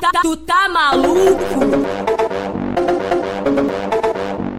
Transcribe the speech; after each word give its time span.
tá, 0.00 0.20
tu 0.22 0.36
tá 0.36 0.68
maluco? 0.68 1.36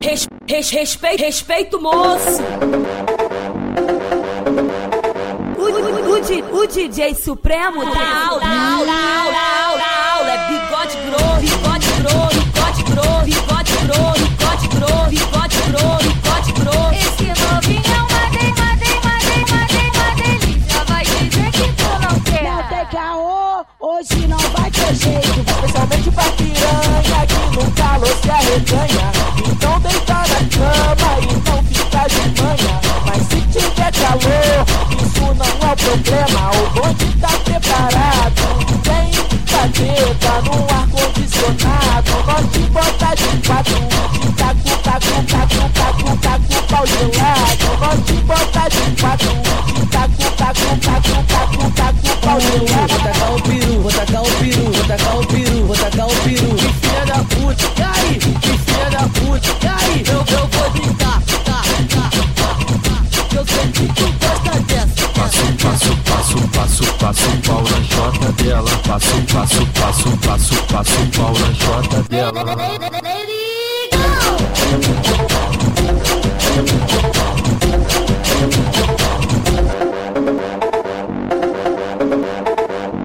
Res, 0.02 0.28
res, 0.48 0.70
respeito, 0.70 1.22
respeito, 1.22 1.82
moço. 1.82 2.42
O, 5.58 5.62
o, 5.62 6.56
o, 6.56 6.62
o 6.62 6.68
DJ 6.68 7.14
Supremo 7.16 7.82
tá 7.92 8.28
aula, 8.30 8.46
aula, 8.46 8.94
aula, 9.24 9.84
aula. 10.14 10.32
É 10.32 10.48
bigode 10.48 10.98
grosso, 11.10 11.67
se 28.68 28.76
arreganha. 28.76 29.17
Passo, 68.98 69.22
passo, 69.32 69.68
passo, 69.80 70.18
passo, 70.18 70.56
passo 70.74 70.92
o 71.00 71.12
pau 71.12 71.34
na 71.38 71.54
chota 71.54 72.02
dela. 72.10 72.44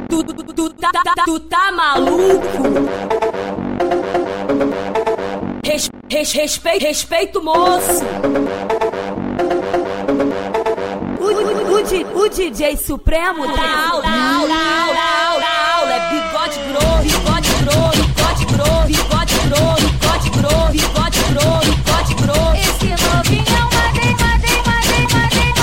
Tu, 0.08 0.24
tu, 0.24 0.54
tu, 0.54 0.70
tá, 0.70 0.90
tá, 0.92 1.24
tu 1.26 1.40
tá 1.40 1.72
maluco? 1.72 2.48
Res, 5.62 5.90
res, 6.10 6.32
respeito, 6.32 6.86
respeito, 6.86 7.44
moço. 7.44 8.02
O, 11.20 11.24
o, 11.24 12.16
o, 12.16 12.24
o 12.24 12.28
DJ 12.30 12.78
Supremo 12.78 13.44
tá 13.52 13.90
aula, 13.90 15.11
Esse 16.52 16.60
novinho 16.60 17.14
é 17.14 17.18
uma 17.18 17.40
de, 17.40 17.50
uma 17.50 17.90
de, 17.92 18.00
uma 18.02 18.34
de, 18.34 18.44
uma. 25.48 25.62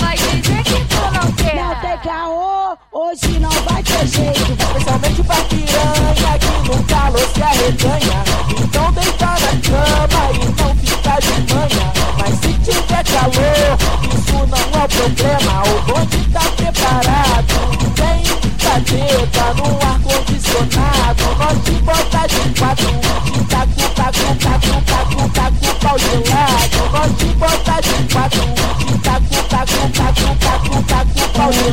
Vai 0.00 0.16
dizer 0.16 0.62
que 0.64 0.74
tu 0.86 0.96
não 0.96 1.10
Não 1.12 1.32
quer. 1.34 1.80
tem 1.80 1.98
caô, 1.98 2.76
hoje 2.90 3.38
não 3.38 3.50
vai 3.50 3.80
ter 3.84 4.04
jeito. 4.08 4.52
Especialmente 4.58 5.22
pra 5.22 5.36
piranha 5.36 6.38
que 6.40 6.52
no 6.68 6.82
calor 6.84 7.28
se 7.32 7.42
arreganha. 7.42 8.24
Então 8.58 8.92
deita 8.92 9.26
na 9.26 9.52
cama 9.62 10.22
e 10.32 10.36
não 10.60 10.70
fica 10.74 11.14
de 11.20 11.54
manhã. 11.54 11.86
Mas 12.18 12.34
se 12.40 12.52
tiver 12.64 13.04
calor, 13.04 13.78
isso 14.12 14.38
não 14.48 14.82
é 14.82 14.88
problema. 14.88 15.51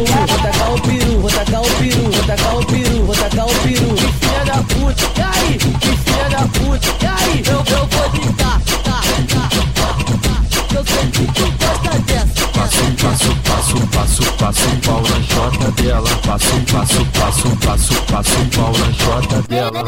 Pau 0.05 0.27
Vou 0.27 0.37
tacar 0.39 0.73
o 0.73 0.81
peru, 0.81 1.19
vou 1.19 1.29
tacar 1.29 1.61
o 1.61 1.69
peru, 1.75 2.11
vou 2.11 2.23
tacar 2.25 2.55
o 2.55 2.65
peru, 2.65 3.05
vou 3.05 3.15
tacar 3.15 3.45
o 3.45 3.55
peru. 3.55 3.95
Que 3.95 4.07
filha 4.13 4.45
da 4.45 4.63
puta, 4.63 5.03
e 5.15 5.21
aí? 5.21 5.57
Que 5.57 5.97
filha 5.97 6.29
da 6.29 6.47
puta, 6.47 6.87
e 7.01 7.07
aí? 7.07 7.43
Eu, 7.45 7.53
eu 7.53 7.87
vou 7.87 8.09
brincar, 8.09 8.61
tá, 8.61 9.01
tá, 9.27 9.49
tá, 9.75 9.89
tá. 10.23 10.35
Eu 10.75 10.83
sei 10.85 11.05
que 11.07 11.25
tu 11.33 11.45
gosta 11.59 11.99
dessa. 11.99 12.47
Passo, 12.53 12.85
passo, 13.01 13.35
passo, 13.43 13.87
passo, 13.87 14.23
passo 14.33 14.69
pau 14.85 15.01
na 15.01 15.21
chota 15.23 15.71
dela. 15.81 16.09
Passo, 16.25 16.55
passo, 16.71 17.05
passo, 17.05 17.49
passo, 17.57 18.01
passo 18.03 18.45
pau 18.55 18.71
na 18.77 18.93
chota 18.93 19.41
dela. 19.47 19.83